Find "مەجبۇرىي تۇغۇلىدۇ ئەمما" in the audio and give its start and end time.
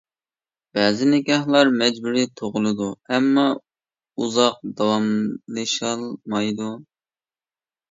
1.81-3.45